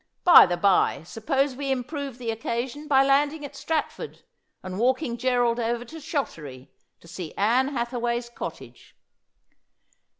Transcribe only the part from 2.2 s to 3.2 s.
occasion by